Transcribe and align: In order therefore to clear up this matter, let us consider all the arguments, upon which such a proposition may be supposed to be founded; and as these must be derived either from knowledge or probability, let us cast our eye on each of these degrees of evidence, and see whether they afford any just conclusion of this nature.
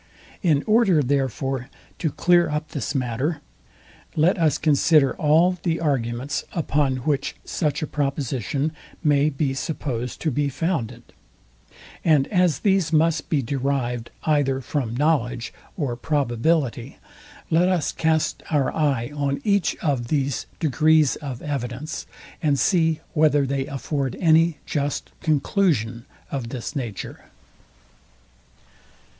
In 0.41 0.63
order 0.65 1.03
therefore 1.03 1.69
to 1.99 2.09
clear 2.11 2.49
up 2.49 2.69
this 2.69 2.95
matter, 2.95 3.39
let 4.15 4.35
us 4.39 4.57
consider 4.57 5.15
all 5.17 5.59
the 5.61 5.79
arguments, 5.79 6.43
upon 6.53 6.95
which 7.05 7.35
such 7.45 7.83
a 7.83 7.85
proposition 7.85 8.71
may 9.03 9.29
be 9.29 9.53
supposed 9.53 10.19
to 10.21 10.31
be 10.31 10.49
founded; 10.49 11.03
and 12.03 12.27
as 12.29 12.61
these 12.61 12.91
must 12.91 13.29
be 13.29 13.43
derived 13.43 14.09
either 14.23 14.59
from 14.59 14.97
knowledge 14.97 15.53
or 15.77 15.95
probability, 15.95 16.97
let 17.51 17.69
us 17.69 17.91
cast 17.91 18.41
our 18.49 18.73
eye 18.73 19.11
on 19.13 19.39
each 19.43 19.75
of 19.83 20.07
these 20.07 20.47
degrees 20.59 21.15
of 21.17 21.43
evidence, 21.43 22.07
and 22.41 22.57
see 22.57 23.01
whether 23.13 23.45
they 23.45 23.67
afford 23.67 24.15
any 24.19 24.57
just 24.65 25.11
conclusion 25.21 26.07
of 26.31 26.49
this 26.49 26.75
nature. 26.75 27.25